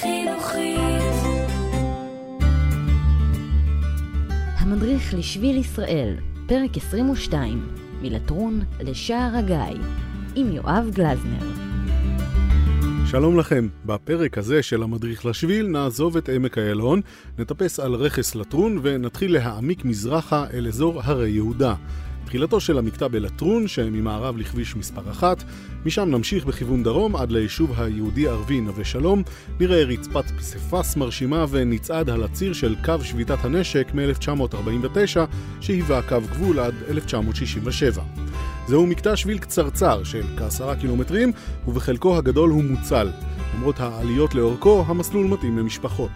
[0.00, 0.78] חינוכית.
[4.58, 6.14] המדריך לשביל ישראל,
[6.46, 7.68] פרק 22,
[8.02, 9.82] מלטרון לשער הגיא,
[10.34, 11.46] עם יואב גלזנר.
[13.06, 17.00] שלום לכם, בפרק הזה של המדריך לשביל נעזוב את עמק איילון,
[17.38, 21.74] נטפס על רכס לטרון ונתחיל להעמיק מזרחה אל אזור הרי יהודה.
[22.28, 25.44] תחילתו של המקטע בלטרון, שממערב לכביש מספר אחת,
[25.86, 29.22] משם נמשיך בכיוון דרום עד ליישוב היהודי-ערבי נווה שלום,
[29.60, 35.18] נראה רצפת פסיפס מרשימה ונצעד על הציר של קו שביתת הנשק מ-1949,
[35.60, 38.02] שהיווה קו גבול עד 1967.
[38.68, 41.32] זהו מקטע שביל קצרצר של כעשרה קילומטרים,
[41.68, 43.10] ובחלקו הגדול הוא מוצל.
[43.56, 46.10] למרות העליות לאורכו, המסלול מתאים למשפחות.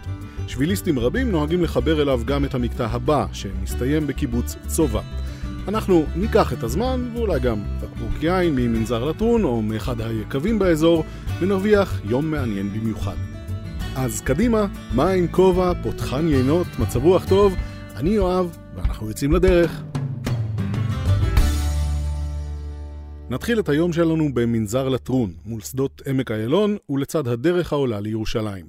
[0.47, 5.01] שביליסטים רבים נוהגים לחבר אליו גם את המקטע הבא, שמסתיים בקיבוץ צובה.
[5.67, 11.03] אנחנו ניקח את הזמן, ואולי גם בקבוק יין ממנזר לטרון או מאחד היקבים באזור,
[11.39, 13.15] ונרוויח יום מעניין במיוחד.
[13.95, 17.55] אז קדימה, מים, כובע, פותחן יינות, מצב רוח טוב,
[17.95, 19.92] אני יואב, ואנחנו יוצאים לדרך.
[23.33, 28.65] נתחיל את היום שלנו במנזר לטרון, מול שדות עמק איילון ולצד הדרך העולה לירושלים.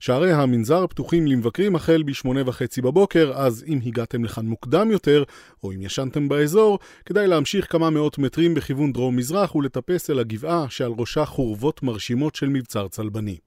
[0.00, 5.24] שערי המנזר פתוחים למבקרים החל ב-8 וחצי בבוקר, אז אם הגעתם לכאן מוקדם יותר,
[5.64, 10.92] או אם ישנתם באזור, כדאי להמשיך כמה מאות מטרים בכיוון דרום-מזרח ולטפס אל הגבעה שעל
[10.98, 13.38] ראשה חורבות מרשימות של מבצר צלבני.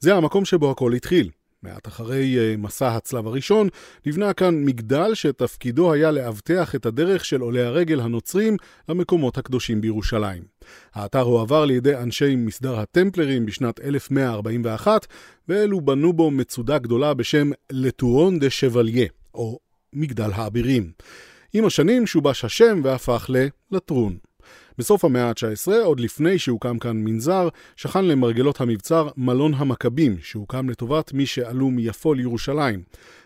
[0.00, 1.30] זה המקום שבו הכל התחיל.
[1.62, 3.68] מעט אחרי אה, מסע הצלב הראשון,
[4.06, 8.56] נבנה כאן מגדל שתפקידו היה לאבטח את הדרך של עולי הרגל הנוצרים
[8.88, 10.42] למקומות הקדושים בירושלים.
[10.94, 15.06] האתר הועבר לידי אנשי מסדר הטמפלרים בשנת 1141,
[15.48, 19.58] ואלו בנו בו מצודה גדולה בשם לטורון דה שבליה, או
[19.92, 20.92] מגדל האבירים.
[21.52, 23.30] עם השנים שובש השם והפך
[23.70, 24.27] ללטרון.
[24.78, 31.12] בסוף המאה ה-19, עוד לפני שהוקם כאן מנזר, שכן למרגלות המבצר מלון המכבים, שהוקם לטובת
[31.12, 32.82] מי שעלו מיפו לירושלים.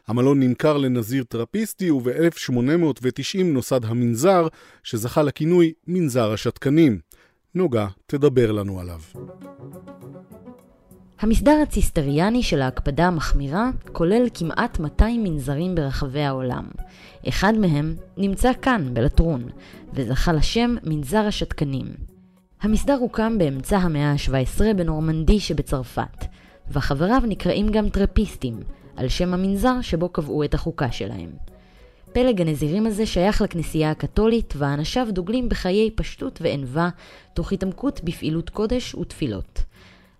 [0.06, 4.48] המלון נמכר לנזיר טרפיסטי, וב-1890 נוסד המנזר,
[4.83, 6.98] שזכה לכינוי מנזר השתקנים.
[7.55, 9.01] נוגה תדבר לנו עליו.
[11.22, 16.64] המסדר הציסטריאני של ההקפדה המחמירה כולל כמעט 200 מנזרים ברחבי העולם.
[17.28, 19.44] אחד מהם נמצא כאן, בלטרון,
[19.94, 21.86] וזכה לשם מנזר השתקנים.
[22.62, 26.24] המסדר הוקם באמצע המאה ה-17 בנורמנדי שבצרפת,
[26.70, 28.60] וחבריו נקראים גם טרפיסטים,
[28.96, 31.30] על שם המנזר שבו קבעו את החוקה שלהם.
[32.12, 36.89] פלג הנזירים הזה שייך לכנסייה הקתולית, ואנשיו דוגלים בחיי פשטות וענווה,
[37.34, 39.71] תוך התעמקות בפעילות קודש ותפילות.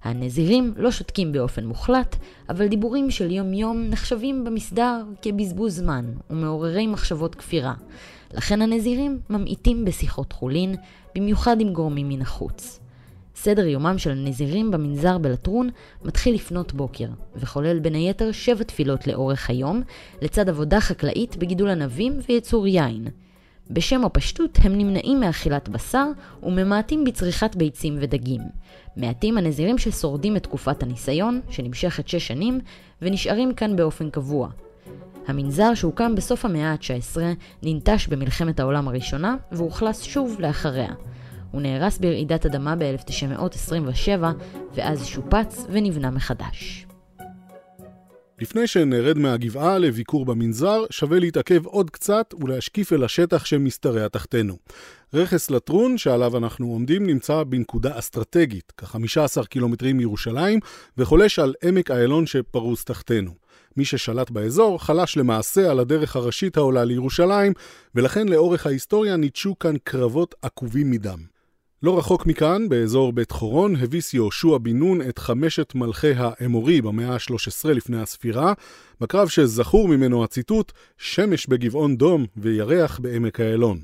[0.05, 2.17] הנזירים לא שותקים באופן מוחלט,
[2.49, 7.75] אבל דיבורים של יום-יום נחשבים במסדר כבזבוז זמן ומעוררי מחשבות כפירה.
[8.35, 10.75] לכן הנזירים ממעיטים בשיחות חולין,
[11.15, 12.81] במיוחד עם גורמים מן החוץ.
[13.37, 15.69] סדר יומם של הנזירים במנזר בלטרון
[16.05, 19.83] מתחיל לפנות בוקר, וכולל בין היתר שבע תפילות לאורך היום,
[20.23, 23.09] לצד עבודה חקלאית בגידול ענבים ויצור יין.
[23.71, 26.07] בשם הפשטות הם נמנעים מאכילת בשר
[26.43, 28.41] וממעטים בצריכת ביצים ודגים.
[28.97, 32.61] מעטים הנזירים ששורדים את תקופת הניסיון, שנמשכת שש שנים,
[33.03, 34.49] ונשארים כאן באופן קבוע.
[35.27, 37.17] המנזר שהוקם בסוף המאה ה-19
[37.63, 40.93] ננטש במלחמת העולם הראשונה ואוכלס שוב לאחריה.
[41.51, 44.25] הוא נהרס ברעידת אדמה ב-1927
[44.75, 46.87] ואז שופץ ונבנה מחדש.
[48.43, 54.59] לפני שנרד מהגבעה לביקור במנזר, שווה להתעכב עוד קצת ולהשקיף אל השטח שמשתרע תחתנו.
[55.15, 60.61] רכס לטרון, שעליו אנחנו עומדים, נמצא בנקודה אסטרטגית, כ-15 קילומטרים מירושלים,
[60.99, 63.31] וחולש על עמק איילון שפרוס תחתנו.
[63.77, 67.53] מי ששלט באזור חלש למעשה על הדרך הראשית העולה לירושלים,
[67.95, 71.32] ולכן לאורך ההיסטוריה ניטשו כאן קרבות עקובים מדם.
[71.83, 77.15] לא רחוק מכאן, באזור בית חורון, הביס יהושע בן נון את חמשת מלכי האמורי במאה
[77.15, 78.53] ה-13 לפני הספירה,
[79.01, 83.81] בקרב שזכור ממנו הציטוט שמש בגבעון דום וירח בעמק איילון.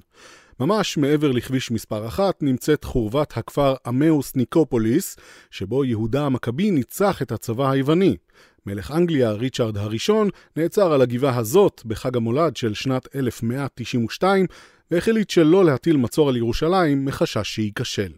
[0.60, 5.16] ממש מעבר לכביש מספר אחת נמצאת חורבת הכפר אמאוס ניקופוליס,
[5.50, 8.16] שבו יהודה המכבי ניצח את הצבא היווני.
[8.66, 14.46] מלך אנגליה, ריצ'רד הראשון, נעצר על הגבעה הזאת בחג המולד של שנת 1192,
[14.90, 18.12] והחליט שלא להטיל מצור על ירושלים מחשש שייכשל.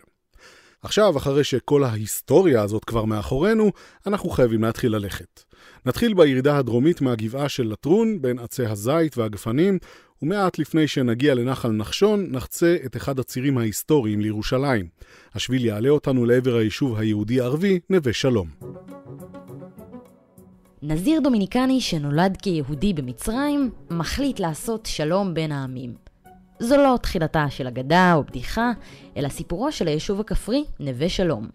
[0.82, 3.72] עכשיו, אחרי שכל ההיסטוריה הזאת כבר מאחורינו,
[4.06, 5.42] אנחנו חייבים להתחיל ללכת.
[5.86, 9.78] נתחיל בירידה הדרומית מהגבעה של לטרון, בין עצי הזית והגפנים,
[10.22, 14.88] ומעט לפני שנגיע לנחל נחשון, נחצה את אחד הצירים ההיסטוריים לירושלים.
[15.34, 18.48] השביל יעלה אותנו לעבר היישוב היהודי-ערבי, נווה שלום.
[20.82, 26.09] נזיר דומיניקני שנולד כיהודי במצרים, מחליט לעשות שלום בין העמים.
[26.60, 28.72] זו לא תחילתה של אגדה או בדיחה,
[29.16, 31.48] אלא סיפורו של היישוב הכפרי, נווה שלום.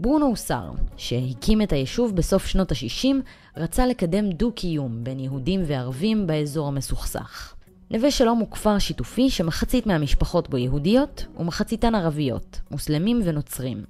[0.00, 3.14] ברונו סאר, שהקים את היישוב בסוף שנות ה-60,
[3.56, 7.54] רצה לקדם דו-קיום בין יהודים וערבים באזור המסוכסך.
[7.90, 13.84] נווה שלום הוא כפר שיתופי שמחצית מהמשפחות בו יהודיות ומחציתן ערביות, מוסלמים ונוצרים.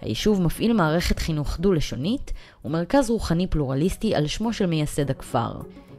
[0.00, 2.32] היישוב מפעיל מערכת חינוך דו-לשונית
[2.64, 5.52] ומרכז רוחני פלורליסטי על שמו של מייסד הכפר.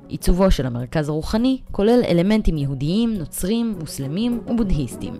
[0.08, 5.14] עיצובו של המרכז הרוחני כולל אלמנטים יהודיים, נוצרים, מוסלמים ובודהיסטים.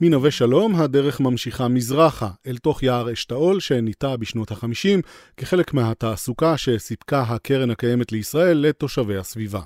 [0.00, 5.02] מנווה שלום הדרך ממשיכה מזרחה, אל תוך יער אשתאול שניטע בשנות ה-50
[5.36, 9.60] כחלק מהתעסוקה שסיפקה הקרן הקיימת לישראל לתושבי הסביבה.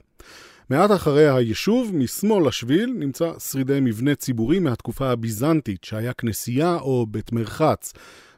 [0.70, 7.32] מעט אחרי היישוב, משמאל לשביל, נמצא שרידי מבנה ציבורי מהתקופה הביזנטית, שהיה כנסייה או בית
[7.32, 7.92] מרחץ.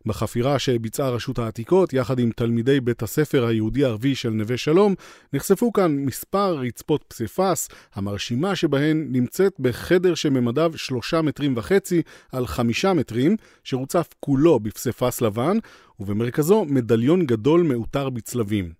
[0.06, 4.94] בחפירה שביצעה רשות העתיקות, יחד עם תלמידי בית הספר היהודי-ערבי של נווה שלום,
[5.32, 12.92] נחשפו כאן מספר רצפות פסיפס, המרשימה שבהן נמצאת בחדר שממדיו שלושה מטרים וחצי על חמישה
[12.92, 15.58] מטרים, שרוצף כולו בפסיפס לבן,
[16.00, 18.72] ובמרכזו מדליון גדול מעוטר בצלבים.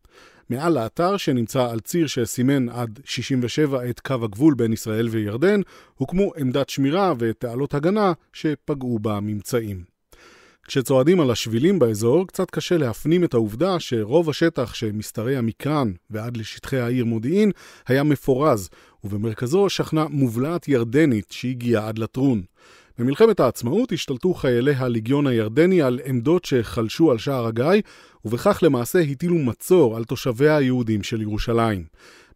[0.50, 5.60] מעל האתר שנמצא על ציר שסימן עד 67 את קו הגבול בין ישראל וירדן,
[5.94, 9.95] הוקמו עמדת שמירה ותעלות הגנה שפגעו בממצאים.
[10.66, 16.78] כשצועדים על השבילים באזור, קצת קשה להפנים את העובדה שרוב השטח שמשתרע מכאן ועד לשטחי
[16.78, 17.50] העיר מודיעין
[17.86, 18.68] היה מפורז,
[19.04, 22.42] ובמרכזו שכנה מובלעת ירדנית שהגיעה עד לטרון.
[22.98, 27.82] במלחמת העצמאות השתלטו חיילי הליגיון הירדני על עמדות שחלשו על שער הגיא,
[28.24, 31.84] ובכך למעשה הטילו מצור על תושביה היהודים של ירושלים.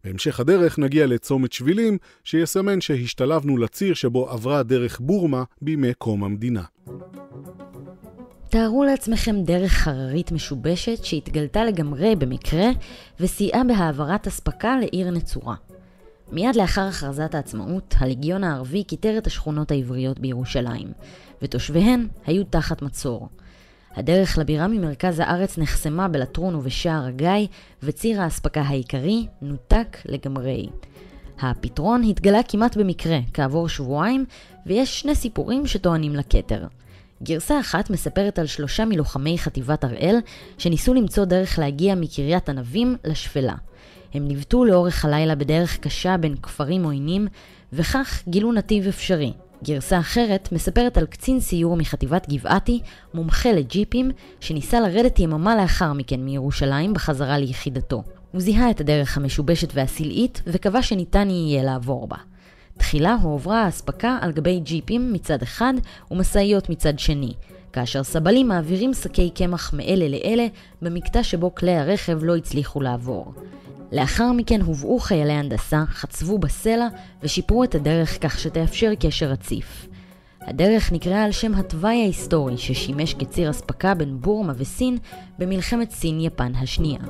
[0.03, 6.63] בהמשך הדרך נגיע לצומת שבילים, שיסמן שהשתלבנו לציר שבו עברה דרך בורמה בימי קום המדינה.
[8.51, 12.65] תארו לעצמכם דרך הררית משובשת שהתגלתה לגמרי במקרה
[13.19, 15.55] וסייעה בהעברת אספקה לעיר נצורה.
[16.31, 20.87] מיד לאחר הכרזת העצמאות, הליגיון הערבי כיתר את השכונות העבריות בירושלים,
[21.41, 23.29] ותושביהן היו תחת מצור.
[23.95, 27.47] הדרך לבירה ממרכז הארץ נחסמה בלטרון ובשער הגיא,
[27.83, 30.69] וציר האספקה העיקרי נותק לגמרי.
[31.39, 34.25] הפתרון התגלה כמעט במקרה, כעבור שבועיים,
[34.65, 36.65] ויש שני סיפורים שטוענים לכתר.
[37.23, 40.15] גרסה אחת מספרת על שלושה מלוחמי חטיבת הראל
[40.57, 43.55] שניסו למצוא דרך להגיע מקריית ענבים לשפלה.
[44.13, 47.27] הם ניווטו לאורך הלילה בדרך קשה בין כפרים עוינים,
[47.73, 49.33] וכך גילו נתיב אפשרי.
[49.63, 52.79] גרסה אחרת מספרת על קצין סיור מחטיבת גבעתי,
[53.13, 58.03] מומחה לג'יפים, שניסה לרדת יממה לאחר מכן מירושלים בחזרה ליחידתו.
[58.31, 62.17] הוא זיהה את הדרך המשובשת והסלעית, וקבע שניתן יהיה לעבור בה.
[62.81, 65.73] תחילה הועברה האספקה על גבי ג'יפים מצד אחד
[66.11, 67.33] ומשאיות מצד שני,
[67.73, 70.47] כאשר סבלים מעבירים שקי קמח מאלה לאלה
[70.81, 73.33] במקטע שבו כלי הרכב לא הצליחו לעבור.
[73.91, 76.87] לאחר מכן הובאו חיילי הנדסה, חצבו בסלע
[77.23, 79.87] ושיפרו את הדרך כך שתאפשר קשר רציף.
[80.41, 84.97] הדרך נקראה על שם התוואי ההיסטורי ששימש כציר אספקה בין בורמה וסין
[85.39, 87.01] במלחמת סין-יפן השנייה.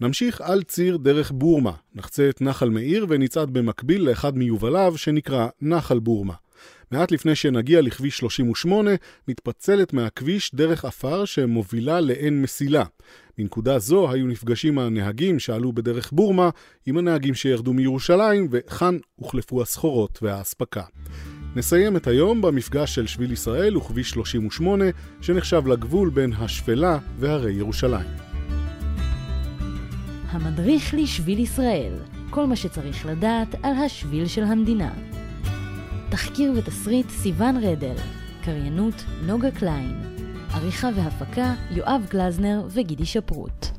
[0.00, 5.98] נמשיך על ציר דרך בורמה, נחצה את נחל מאיר ונצעד במקביל לאחד מיובליו שנקרא נחל
[5.98, 6.34] בורמה.
[6.90, 8.90] מעט לפני שנגיע לכביש 38,
[9.28, 12.84] מתפצלת מהכביש דרך עפר שמובילה לעין מסילה.
[13.38, 16.50] מנקודה זו היו נפגשים הנהגים שעלו בדרך בורמה
[16.86, 20.82] עם הנהגים שירדו מירושלים, וכאן הוחלפו הסחורות והאספקה.
[21.56, 24.84] נסיים את היום במפגש של שביל ישראל וכביש 38,
[25.20, 28.25] שנחשב לגבול בין השפלה והרי ירושלים.
[30.30, 31.92] המדריך לשביל ישראל,
[32.30, 34.92] כל מה שצריך לדעת על השביל של המדינה.
[36.10, 37.94] תחקיר ותסריט סיון רדל,
[38.44, 40.02] קריינות נוגה קליין,
[40.54, 43.75] עריכה והפקה יואב גלזנר וגידי שפרוט.